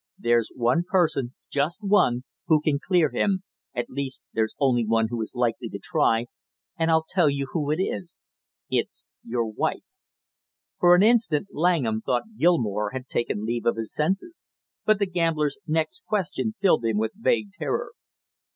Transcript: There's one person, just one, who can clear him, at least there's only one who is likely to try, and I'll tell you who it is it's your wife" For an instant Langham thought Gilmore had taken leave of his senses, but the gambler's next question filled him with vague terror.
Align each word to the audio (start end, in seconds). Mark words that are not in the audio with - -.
There's 0.17 0.49
one 0.55 0.81
person, 0.83 1.35
just 1.51 1.81
one, 1.83 2.23
who 2.47 2.59
can 2.59 2.79
clear 2.83 3.11
him, 3.11 3.43
at 3.75 3.85
least 3.87 4.25
there's 4.33 4.55
only 4.59 4.83
one 4.83 5.09
who 5.09 5.21
is 5.21 5.35
likely 5.35 5.69
to 5.69 5.77
try, 5.79 6.25
and 6.75 6.89
I'll 6.89 7.05
tell 7.07 7.29
you 7.29 7.49
who 7.51 7.69
it 7.69 7.79
is 7.79 8.25
it's 8.67 9.05
your 9.23 9.45
wife" 9.45 9.85
For 10.79 10.95
an 10.95 11.03
instant 11.03 11.49
Langham 11.51 12.01
thought 12.03 12.35
Gilmore 12.35 12.89
had 12.93 13.05
taken 13.07 13.45
leave 13.45 13.67
of 13.67 13.77
his 13.77 13.93
senses, 13.93 14.47
but 14.85 14.97
the 14.97 15.05
gambler's 15.05 15.59
next 15.67 16.03
question 16.07 16.55
filled 16.59 16.83
him 16.83 16.97
with 16.97 17.11
vague 17.13 17.51
terror. 17.51 17.91